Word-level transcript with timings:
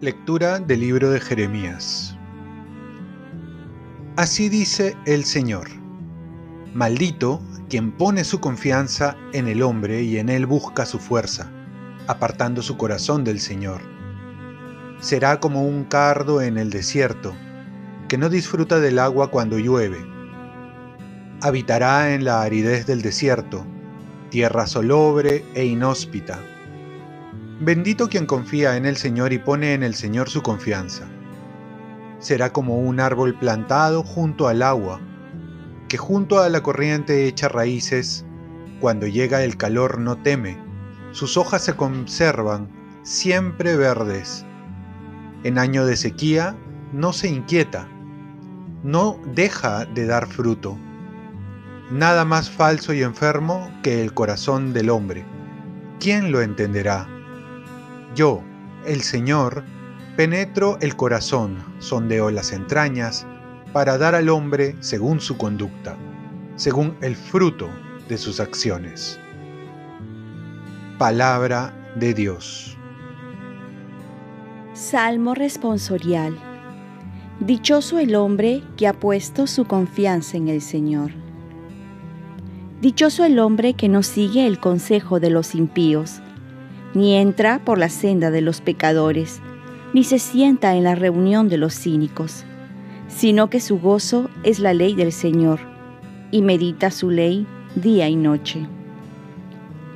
Lectura 0.00 0.58
del 0.60 0.80
libro 0.80 1.10
de 1.10 1.20
Jeremías. 1.20 2.16
Así 4.16 4.48
dice 4.48 4.96
el 5.04 5.24
Señor. 5.24 5.68
Maldito 6.72 7.42
quien 7.68 7.92
pone 7.92 8.24
su 8.24 8.40
confianza 8.40 9.16
en 9.32 9.46
el 9.46 9.62
hombre 9.62 10.02
y 10.02 10.18
en 10.18 10.28
él 10.28 10.46
busca 10.46 10.86
su 10.86 10.98
fuerza, 10.98 11.52
apartando 12.06 12.62
su 12.62 12.76
corazón 12.76 13.24
del 13.24 13.40
Señor. 13.40 13.82
Será 15.00 15.38
como 15.38 15.62
un 15.62 15.84
cardo 15.84 16.42
en 16.42 16.58
el 16.58 16.70
desierto, 16.70 17.34
que 18.10 18.18
no 18.18 18.28
disfruta 18.28 18.80
del 18.80 18.98
agua 18.98 19.30
cuando 19.30 19.56
llueve. 19.56 20.04
Habitará 21.40 22.12
en 22.12 22.24
la 22.24 22.42
aridez 22.42 22.84
del 22.84 23.02
desierto, 23.02 23.64
tierra 24.30 24.66
solobre 24.66 25.44
e 25.54 25.64
inhóspita 25.64 26.40
Bendito 27.60 28.08
quien 28.08 28.26
confía 28.26 28.76
en 28.76 28.84
el 28.84 28.96
Señor 28.96 29.32
y 29.32 29.38
pone 29.38 29.74
en 29.74 29.84
el 29.84 29.94
Señor 29.94 30.28
su 30.28 30.42
confianza. 30.42 31.04
Será 32.18 32.52
como 32.52 32.80
un 32.80 32.98
árbol 32.98 33.38
plantado 33.38 34.02
junto 34.02 34.48
al 34.48 34.62
agua, 34.62 34.98
que 35.88 35.96
junto 35.96 36.40
a 36.40 36.48
la 36.48 36.64
corriente 36.64 37.28
echa 37.28 37.48
raíces, 37.48 38.24
cuando 38.80 39.06
llega 39.06 39.44
el 39.44 39.56
calor 39.56 40.00
no 40.00 40.16
teme, 40.16 40.58
sus 41.12 41.36
hojas 41.36 41.62
se 41.64 41.76
conservan 41.76 42.68
siempre 43.04 43.76
verdes. 43.76 44.44
En 45.44 45.58
año 45.58 45.86
de 45.86 45.96
sequía 45.96 46.56
no 46.92 47.12
se 47.12 47.28
inquieta, 47.28 47.86
no 48.82 49.18
deja 49.34 49.84
de 49.84 50.06
dar 50.06 50.26
fruto. 50.26 50.76
Nada 51.90 52.24
más 52.24 52.48
falso 52.48 52.92
y 52.92 53.02
enfermo 53.02 53.70
que 53.82 54.02
el 54.02 54.14
corazón 54.14 54.72
del 54.72 54.90
hombre. 54.90 55.24
¿Quién 55.98 56.32
lo 56.32 56.40
entenderá? 56.40 57.06
Yo, 58.14 58.42
el 58.86 59.02
Señor, 59.02 59.64
penetro 60.16 60.78
el 60.80 60.96
corazón, 60.96 61.56
sondeo 61.78 62.30
las 62.30 62.52
entrañas, 62.52 63.26
para 63.72 63.98
dar 63.98 64.14
al 64.14 64.28
hombre 64.28 64.76
según 64.80 65.20
su 65.20 65.36
conducta, 65.36 65.96
según 66.56 66.96
el 67.00 67.14
fruto 67.16 67.68
de 68.08 68.18
sus 68.18 68.40
acciones. 68.40 69.20
Palabra 70.98 71.72
de 71.96 72.14
Dios. 72.14 72.76
Salmo 74.74 75.34
responsorial. 75.34 76.49
Dichoso 77.40 77.98
el 77.98 78.14
hombre 78.14 78.62
que 78.76 78.86
ha 78.86 78.92
puesto 78.92 79.46
su 79.46 79.64
confianza 79.64 80.36
en 80.36 80.48
el 80.48 80.60
Señor. 80.60 81.12
Dichoso 82.80 83.24
el 83.24 83.38
hombre 83.38 83.74
que 83.74 83.88
no 83.88 84.02
sigue 84.02 84.46
el 84.46 84.58
consejo 84.60 85.20
de 85.20 85.30
los 85.30 85.54
impíos 85.54 86.20
ni 86.94 87.14
entra 87.14 87.60
por 87.64 87.78
la 87.78 87.88
senda 87.88 88.30
de 88.30 88.40
los 88.40 88.60
pecadores, 88.60 89.40
ni 89.92 90.04
se 90.04 90.18
sienta 90.18 90.74
en 90.74 90.84
la 90.84 90.94
reunión 90.94 91.48
de 91.48 91.58
los 91.58 91.74
cínicos, 91.74 92.44
sino 93.08 93.50
que 93.50 93.60
su 93.60 93.78
gozo 93.78 94.30
es 94.42 94.58
la 94.58 94.74
ley 94.74 94.94
del 94.94 95.12
Señor, 95.12 95.60
y 96.30 96.42
medita 96.42 96.90
su 96.90 97.10
ley 97.10 97.46
día 97.74 98.08
y 98.08 98.16
noche. 98.16 98.66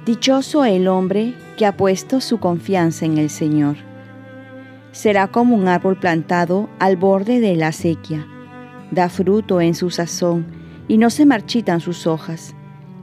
Dichoso 0.06 0.64
el 0.64 0.88
hombre 0.88 1.34
que 1.56 1.66
ha 1.66 1.76
puesto 1.76 2.20
su 2.20 2.38
confianza 2.38 3.06
en 3.06 3.18
el 3.18 3.30
Señor. 3.30 3.76
Será 4.94 5.26
como 5.26 5.56
un 5.56 5.66
árbol 5.66 5.98
plantado 5.98 6.70
al 6.78 6.96
borde 6.96 7.40
de 7.40 7.56
la 7.56 7.68
acequia, 7.68 8.28
da 8.92 9.08
fruto 9.08 9.60
en 9.60 9.74
su 9.74 9.90
sazón, 9.90 10.46
y 10.86 10.98
no 10.98 11.10
se 11.10 11.26
marchitan 11.26 11.80
sus 11.80 12.06
hojas, 12.06 12.54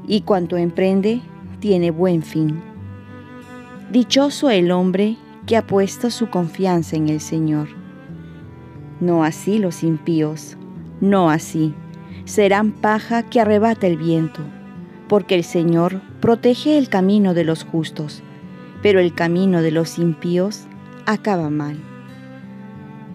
y 0.08 0.22
cuanto 0.22 0.56
emprende 0.56 1.19
tiene 1.59 1.92
buen 1.92 2.23
fin. 2.23 2.62
Dichoso 3.92 4.50
el 4.50 4.72
hombre 4.72 5.18
que 5.46 5.57
ha 5.57 5.68
puesto 5.68 6.12
su 6.12 6.30
confianza 6.30 6.96
en 6.96 7.09
el 7.09 7.19
Señor. 7.19 7.68
No 9.01 9.25
así 9.25 9.59
los 9.59 9.84
impíos, 9.84 10.56
no 11.01 11.30
así. 11.30 11.74
Serán 12.24 12.72
paja 12.72 13.24
que 13.24 13.41
arrebata 13.41 13.85
el 13.85 13.97
viento, 13.97 14.40
porque 15.09 15.35
el 15.35 15.44
Señor 15.44 16.00
protege 16.22 16.78
el 16.78 16.88
camino 16.88 17.34
de 17.34 17.44
los 17.44 17.66
justos, 17.66 18.24
pero 18.81 19.01
el 19.01 19.13
camino 19.13 19.62
de 19.62 19.72
los 19.72 20.00
impíos 20.00 20.68
acaba 21.06 21.50
mal. 21.50 21.78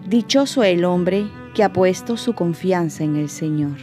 Dichoso 0.07 0.63
el 0.63 0.85
hombre 0.85 1.29
que 1.53 1.63
ha 1.63 1.73
puesto 1.73 2.17
su 2.17 2.33
confianza 2.33 3.03
en 3.03 3.15
el 3.15 3.29
Señor. 3.29 3.77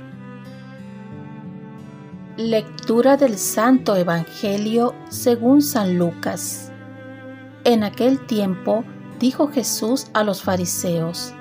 Lectura 2.37 3.17
del 3.17 3.37
Santo 3.37 3.95
Evangelio 3.97 4.95
según 5.09 5.63
San 5.63 5.99
Lucas. 5.99 6.73
En 7.65 7.85
aquel 7.85 8.25
tiempo 8.27 8.85
dijo 9.21 9.49
Jesús 9.49 10.09
a 10.15 10.25
los 10.25 10.43
fariseos, 10.43 11.35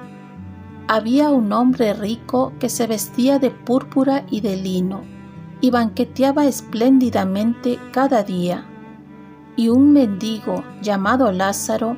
había 0.87 1.29
un 1.29 1.51
hombre 1.53 1.93
rico 1.93 2.53
que 2.59 2.69
se 2.69 2.87
vestía 2.87 3.39
de 3.39 3.51
púrpura 3.51 4.25
y 4.29 4.41
de 4.41 4.57
lino 4.57 5.03
y 5.61 5.71
banqueteaba 5.71 6.45
espléndidamente 6.45 7.79
cada 7.91 8.21
día. 8.21 8.65
Y 9.55 9.69
un 9.69 9.93
mendigo 9.93 10.63
llamado 10.81 11.31
Lázaro 11.31 11.97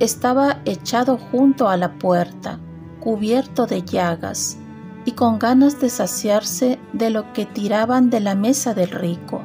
estaba 0.00 0.60
echado 0.64 1.16
junto 1.16 1.68
a 1.68 1.76
la 1.76 1.98
puerta, 1.98 2.58
cubierto 2.98 3.66
de 3.66 3.82
llagas, 3.82 4.58
y 5.04 5.12
con 5.12 5.38
ganas 5.38 5.80
de 5.80 5.88
saciarse 5.88 6.78
de 6.92 7.10
lo 7.10 7.32
que 7.32 7.46
tiraban 7.46 8.10
de 8.10 8.20
la 8.20 8.34
mesa 8.34 8.74
del 8.74 8.90
rico 8.90 9.44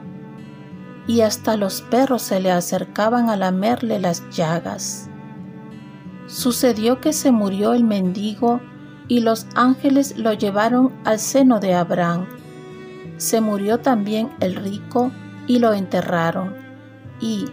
y 1.07 1.21
hasta 1.21 1.55
los 1.55 1.81
perros 1.81 2.21
se 2.21 2.39
le 2.39 2.51
acercaban 2.51 3.29
a 3.29 3.35
lamerle 3.35 3.99
las 3.99 4.27
llagas. 4.29 5.09
Sucedió 6.27 7.01
que 7.01 7.13
se 7.13 7.31
murió 7.31 7.73
el 7.73 7.83
mendigo 7.83 8.59
y 9.07 9.19
los 9.19 9.45
ángeles 9.55 10.17
lo 10.17 10.33
llevaron 10.33 10.91
al 11.03 11.19
seno 11.19 11.59
de 11.59 11.75
Abraham. 11.75 12.25
Se 13.17 13.39
murió 13.39 13.79
también 13.79 14.31
el 14.39 14.55
rico 14.55 15.11
y 15.47 15.59
lo 15.59 15.73
enterraron. 15.73 16.55
Y, 17.21 17.45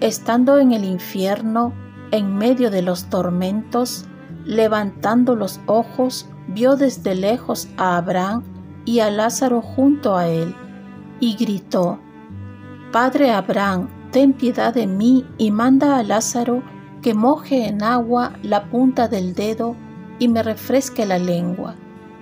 estando 0.00 0.58
en 0.58 0.72
el 0.72 0.84
infierno, 0.84 1.74
en 2.10 2.36
medio 2.36 2.70
de 2.70 2.82
los 2.82 3.04
tormentos, 3.06 4.04
levantando 4.44 5.34
los 5.34 5.60
ojos, 5.66 6.28
vio 6.48 6.76
desde 6.76 7.14
lejos 7.14 7.68
a 7.76 7.96
Abraham 7.96 8.44
y 8.84 9.00
a 9.00 9.10
Lázaro 9.10 9.60
junto 9.60 10.16
a 10.16 10.28
él, 10.28 10.54
y 11.20 11.36
gritó, 11.36 11.98
Padre 12.92 13.30
Abraham, 13.30 13.88
ten 14.12 14.32
piedad 14.32 14.72
de 14.72 14.86
mí 14.86 15.26
y 15.38 15.50
manda 15.50 15.98
a 15.98 16.02
Lázaro 16.02 16.62
que 17.02 17.14
moje 17.14 17.66
en 17.66 17.82
agua 17.82 18.32
la 18.42 18.70
punta 18.70 19.08
del 19.08 19.34
dedo 19.34 19.76
y 20.18 20.28
me 20.28 20.42
refresque 20.42 21.04
la 21.04 21.18
lengua, 21.18 21.74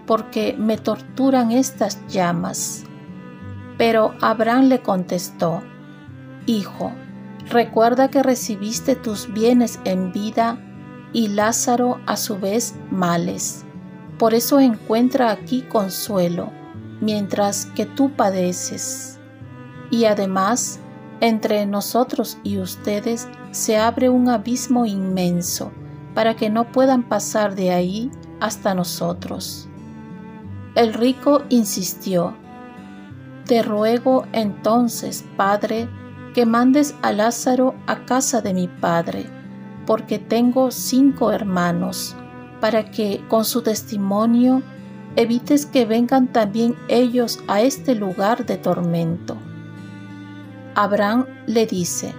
porque 0.06 0.56
me 0.58 0.78
torturan 0.78 1.52
estas 1.52 2.04
llamas. 2.08 2.84
Pero 3.78 4.14
Abraham 4.20 4.64
le 4.64 4.80
contestó, 4.80 5.62
Hijo, 6.46 6.92
recuerda 7.48 8.08
que 8.08 8.22
recibiste 8.22 8.96
tus 8.96 9.32
bienes 9.32 9.78
en 9.84 10.12
vida 10.12 10.58
y 11.12 11.28
Lázaro 11.28 12.00
a 12.06 12.16
su 12.16 12.38
vez 12.38 12.74
males. 12.90 13.64
Por 14.18 14.34
eso 14.34 14.60
encuentra 14.60 15.30
aquí 15.30 15.62
consuelo, 15.62 16.50
mientras 17.00 17.66
que 17.66 17.86
tú 17.86 18.10
padeces 18.12 19.18
y 19.90 20.06
además 20.06 20.80
entre 21.20 21.66
nosotros 21.66 22.38
y 22.42 22.58
ustedes 22.58 23.28
se 23.52 23.78
abre 23.78 24.08
un 24.08 24.28
abismo 24.28 24.86
inmenso 24.86 25.72
para 26.14 26.34
que 26.34 26.50
no 26.50 26.70
puedan 26.72 27.02
pasar 27.04 27.54
de 27.54 27.72
ahí 27.72 28.10
hasta 28.40 28.74
nosotros. 28.74 29.68
El 30.74 30.92
rico 30.92 31.42
insistió, 31.48 32.34
Te 33.46 33.62
ruego 33.62 34.26
entonces, 34.32 35.24
Padre, 35.36 35.88
que 36.34 36.44
mandes 36.44 36.94
a 37.00 37.12
Lázaro 37.12 37.74
a 37.86 38.04
casa 38.04 38.42
de 38.42 38.52
mi 38.52 38.68
Padre, 38.68 39.26
porque 39.86 40.18
tengo 40.18 40.70
cinco 40.72 41.30
hermanos, 41.30 42.16
para 42.60 42.90
que 42.90 43.24
con 43.28 43.44
su 43.44 43.62
testimonio 43.62 44.62
evites 45.16 45.64
que 45.64 45.86
vengan 45.86 46.26
también 46.26 46.74
ellos 46.88 47.38
a 47.46 47.62
este 47.62 47.94
lugar 47.94 48.46
de 48.46 48.56
tormento. 48.56 49.36
Abraham 50.74 51.26
le 51.46 51.66
dice, 51.66 52.12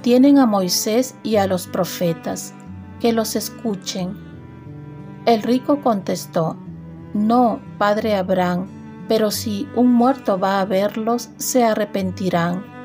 tienen 0.00 0.38
a 0.38 0.46
Moisés 0.46 1.16
y 1.24 1.36
a 1.36 1.48
los 1.48 1.66
profetas, 1.66 2.54
que 3.00 3.12
los 3.12 3.34
escuchen. 3.34 4.16
El 5.26 5.42
rico 5.42 5.80
contestó, 5.82 6.56
no, 7.14 7.60
padre 7.78 8.14
Abraham, 8.14 8.68
pero 9.08 9.32
si 9.32 9.68
un 9.74 9.92
muerto 9.92 10.38
va 10.38 10.60
a 10.60 10.64
verlos, 10.64 11.30
se 11.36 11.64
arrepentirán. 11.64 12.77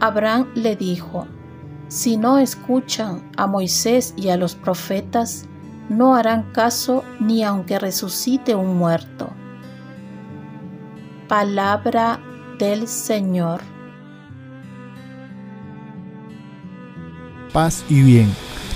Abraham 0.00 0.46
le 0.54 0.76
dijo, 0.76 1.26
si 1.88 2.16
no 2.16 2.38
escuchan 2.38 3.30
a 3.36 3.46
Moisés 3.46 4.14
y 4.16 4.28
a 4.28 4.36
los 4.36 4.54
profetas, 4.54 5.46
no 5.88 6.14
harán 6.14 6.52
caso 6.52 7.02
ni 7.18 7.42
aunque 7.42 7.78
resucite 7.78 8.54
un 8.54 8.76
muerto. 8.76 9.30
Palabra 11.28 12.20
del 12.58 12.86
Señor. 12.86 13.60
Paz 17.52 17.84
y 17.88 18.02
bien. 18.02 18.32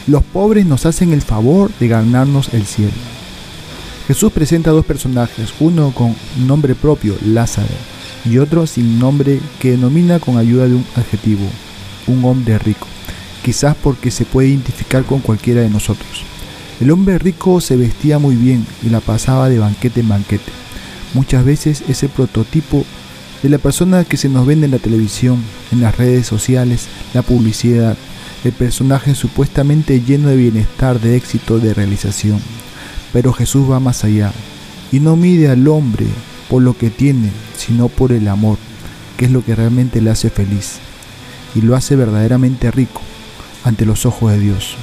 Los 0.07 0.25
pobres 0.25 0.67
nos 0.67 0.87
hacen 0.87 1.13
el 1.13 1.23
favor 1.23 1.71
de 1.79 1.89
ganarnos 1.89 2.53
el 2.55 2.65
cielo. 2.65 2.93
Jesús 4.09 4.33
presenta 4.33 4.71
dos 4.71 4.85
personajes, 4.85 5.55
uno 5.61 5.93
con 5.95 6.17
nombre 6.47 6.75
propio, 6.75 7.15
Lázaro, 7.25 7.69
y 8.25 8.39
otro 8.39 8.67
sin 8.67 8.99
nombre 8.99 9.41
que 9.59 9.73
denomina 9.73 10.19
con 10.19 10.39
ayuda 10.39 10.69
de 10.69 10.75
un 10.75 10.87
adjetivo, 10.97 11.45
un 12.07 12.25
hombre 12.25 12.59
rico, 12.59 12.87
quizás 13.45 13.77
porque 13.83 14.11
se 14.11 14.25
puede 14.25 14.49
identificar 14.49 15.05
con 15.05 15.21
cualquiera 15.21 15.61
de 15.61 15.71
nosotros. 15.71 16.25
El 16.81 16.91
hombre 16.91 17.19
rico 17.19 17.61
se 17.61 17.77
vestía 17.77 18.19
muy 18.19 18.35
bien 18.37 18.67
y 18.83 18.89
la 18.89 19.01
pasaba 19.01 19.49
de 19.49 19.59
banquete 19.59 20.01
en 20.01 20.09
banquete. 20.09 20.51
Muchas 21.15 21.45
veces 21.45 21.83
es 21.89 22.03
el 22.03 22.09
prototipo 22.09 22.85
de 23.43 23.49
la 23.49 23.59
persona 23.59 24.05
que 24.05 24.17
se 24.17 24.29
nos 24.29 24.47
vende 24.47 24.67
en 24.67 24.73
la 24.73 24.79
televisión, 24.79 25.43
en 25.73 25.81
las 25.81 25.97
redes 25.97 26.27
sociales, 26.27 26.87
la 27.13 27.23
publicidad, 27.23 27.97
el 28.45 28.53
personaje 28.53 29.15
supuestamente 29.15 30.01
lleno 30.01 30.29
de 30.29 30.37
bienestar, 30.37 31.01
de 31.01 31.17
éxito, 31.17 31.59
de 31.59 31.75
realización. 31.75 32.41
Pero 33.13 33.33
Jesús 33.33 33.71
va 33.71 33.79
más 33.79 34.05
allá 34.05 34.33
y 34.91 35.01
no 35.01 35.17
mide 35.17 35.49
al 35.51 35.67
hombre 35.69 36.07
por 36.53 36.63
lo 36.63 36.77
que 36.77 36.91
tiene, 36.91 37.31
sino 37.57 37.89
por 37.89 38.13
el 38.13 38.29
amor, 38.29 38.59
que 39.17 39.25
es 39.25 39.31
lo 39.31 39.43
que 39.43 39.55
realmente 39.55 40.03
le 40.03 40.11
hace 40.11 40.29
feliz 40.29 40.81
y 41.55 41.63
lo 41.63 41.75
hace 41.75 41.97
verdaderamente 41.97 42.71
rico 42.71 43.01
ante 43.65 43.87
los 43.87 44.05
ojos 44.05 44.33
de 44.33 44.39
Dios. 44.39 44.77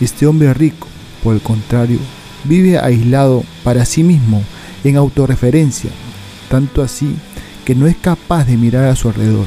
Este 0.00 0.28
hombre 0.28 0.54
rico, 0.54 0.86
por 1.24 1.34
el 1.34 1.40
contrario, 1.40 1.98
vive 2.44 2.78
aislado 2.78 3.42
para 3.64 3.84
sí 3.84 4.04
mismo 4.04 4.44
en 4.84 4.96
autorreferencia, 4.96 5.90
tanto 6.48 6.80
así 6.80 7.12
que 7.64 7.74
no 7.74 7.88
es 7.88 7.96
capaz 7.96 8.44
de 8.44 8.56
mirar 8.56 8.84
a 8.84 8.94
su 8.94 9.08
alrededor. 9.08 9.46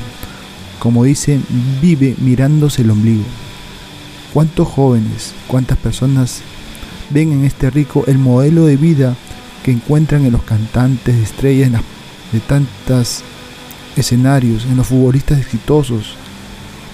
Como 0.79 1.05
dicen, 1.05 1.45
vive 1.81 2.13
mirándose 2.17 2.81
el 2.81 2.91
ombligo. 2.91 3.23
¿Cuántos 4.33 4.67
jóvenes, 4.67 5.31
cuántas 5.47 5.77
personas 5.77 6.41
ven 7.09 7.31
en 7.31 7.45
este 7.45 7.69
rico 7.69 8.03
el 8.07 8.17
modelo 8.17 8.65
de 8.65 8.75
vida 8.75 9.15
que 9.63 9.71
encuentran 9.71 10.25
en 10.25 10.31
los 10.31 10.43
cantantes, 10.43 11.15
estrellas 11.15 11.71
de 12.31 12.39
tantos 12.39 13.21
escenarios, 13.95 14.65
en 14.65 14.77
los 14.77 14.87
futbolistas 14.87 15.39
exitosos, 15.39 16.15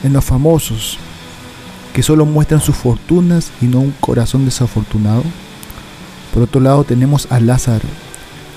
en 0.04 0.14
los 0.14 0.26
famosos, 0.26 0.98
que 1.94 2.04
solo 2.04 2.26
muestran 2.26 2.62
sus 2.62 2.76
fortunas 2.76 3.52
y 3.62 3.66
no 3.66 3.80
un 3.80 3.94
corazón 4.00 4.46
desafortunado? 4.46 5.24
Por 6.34 6.44
otro 6.44 6.62
lado 6.62 6.84
tenemos 6.84 7.28
a 7.32 7.40
Lázaro, 7.40 7.88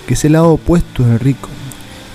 que 0.07 0.15
es 0.15 0.25
el 0.25 0.33
lado 0.33 0.51
opuesto 0.51 1.05
del 1.05 1.21
rico 1.21 1.49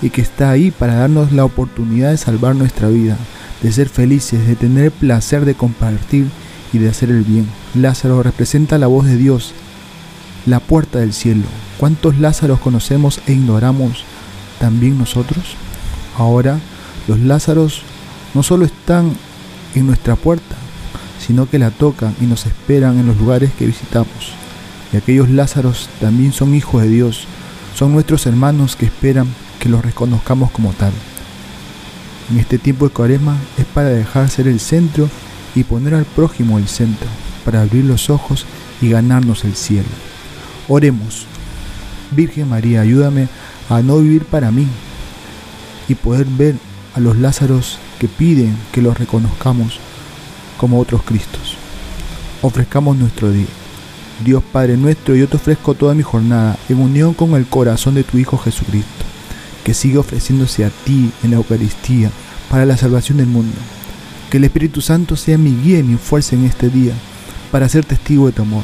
y 0.02 0.10
que 0.10 0.22
está 0.22 0.52
ahí 0.52 0.72
para 0.72 0.96
darnos 0.96 1.32
la 1.32 1.46
oportunidad 1.46 2.12
de 2.12 2.18
salvar 2.18 2.56
nuestra 2.56 2.90
vida, 2.90 3.18
de 3.64 3.72
ser 3.72 3.90
felices, 3.90 4.46
de 4.46 4.56
tener 4.56 4.86
el 4.86 4.92
placer 4.92 5.46
de 5.46 5.56
compartir 5.56 6.28
y 6.74 6.78
de 6.78 6.90
hacer 6.90 7.10
el 7.10 7.24
bien. 7.24 7.48
Lázaro 7.74 8.22
representa 8.22 8.78
la 8.78 8.88
voz 8.88 9.06
de 9.06 9.16
Dios, 9.18 9.54
la 10.46 10.60
puerta 10.60 11.00
del 11.00 11.14
cielo. 11.14 11.44
¿Cuántos 11.78 12.18
Lázaros 12.20 12.60
conocemos 12.60 13.20
e 13.28 13.34
ignoramos 13.34 14.04
también 14.60 14.98
nosotros? 14.98 15.56
Ahora, 16.18 16.60
los 17.08 17.20
Lázaros 17.20 17.82
no 18.34 18.44
solo 18.44 18.66
están 18.66 19.14
en 19.74 19.88
nuestra 19.88 20.16
puerta, 20.16 20.56
sino 21.20 21.50
que 21.50 21.60
la 21.60 21.72
tocan 21.72 22.16
y 22.22 22.26
nos 22.26 22.46
esperan 22.46 23.00
en 23.00 23.08
los 23.08 23.18
lugares 23.18 23.52
que 23.58 23.66
visitamos. 23.66 24.34
Y 24.94 24.98
aquellos 24.98 25.30
Lázaros 25.30 25.90
también 26.00 26.32
son 26.32 26.56
hijos 26.56 26.84
de 26.84 26.90
Dios, 26.90 27.26
son 27.76 27.94
nuestros 27.94 28.26
hermanos 28.26 28.76
que 28.76 28.86
esperan 28.86 29.28
que 29.60 29.70
los 29.70 29.84
reconozcamos 29.84 30.52
como 30.52 30.72
tal. 30.74 30.94
En 32.32 32.40
este 32.40 32.58
tiempo 32.58 32.88
de 32.88 32.94
cuaresma 32.94 33.38
es 33.58 33.66
para 33.66 33.90
dejar 33.90 34.30
ser 34.30 34.48
el 34.48 34.60
centro 34.60 35.10
y 35.56 35.64
poner 35.64 35.94
al 35.94 36.06
prójimo 36.06 36.58
el 36.58 36.68
centro, 36.68 37.08
para 37.44 37.62
abrir 37.62 37.86
los 37.86 38.10
ojos 38.10 38.46
y 38.82 38.90
ganarnos 38.90 39.44
el 39.44 39.56
cielo. 39.56 39.88
Oremos. 40.68 41.26
Virgen 42.12 42.50
María, 42.50 42.82
ayúdame 42.82 43.28
a 43.70 43.82
no 43.82 44.00
vivir 44.00 44.26
para 44.26 44.52
mí 44.52 44.68
y 45.88 45.96
poder 45.96 46.26
ver 46.26 46.56
a 46.96 47.00
los 47.00 47.18
Lázaros 47.18 47.78
que 48.00 48.08
piden 48.08 48.56
que 48.72 48.82
los 48.82 48.98
reconozcamos 48.98 49.80
como 50.58 50.80
otros 50.80 51.04
Cristos. 51.04 51.58
Ofrezcamos 52.42 52.98
nuestro 52.98 53.32
día. 53.32 53.48
Dios 54.24 54.44
Padre 54.52 54.78
nuestro, 54.78 55.16
yo 55.16 55.28
te 55.28 55.36
ofrezco 55.36 55.74
toda 55.74 55.94
mi 55.94 56.04
jornada 56.04 56.58
en 56.70 56.80
unión 56.80 57.14
con 57.14 57.34
el 57.34 57.46
corazón 57.46 57.96
de 57.96 58.04
tu 58.04 58.18
Hijo 58.18 58.38
Jesucristo, 58.38 59.06
que 59.64 59.74
sigue 59.74 59.98
ofreciéndose 59.98 60.64
a 60.64 60.70
ti 60.70 61.12
en 61.24 61.32
la 61.32 61.38
Eucaristía 61.38 62.10
para 62.50 62.66
la 62.66 62.78
salvación 62.78 63.18
del 63.18 63.28
mundo. 63.28 63.58
Que 64.30 64.38
el 64.38 64.46
Espíritu 64.46 64.82
Santo 64.82 65.16
sea 65.16 65.38
mi 65.38 65.56
guía 65.56 65.80
y 65.80 65.84
mi 65.84 65.98
fuerza 65.98 66.36
en 66.36 66.46
este 66.46 66.70
día 66.70 66.94
para 67.52 67.68
ser 67.68 67.84
testigo 67.84 68.28
de 68.28 68.32
tu 68.32 68.44
amor. 68.44 68.64